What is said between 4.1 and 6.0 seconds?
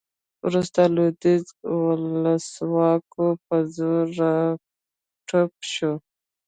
راوتپل شوه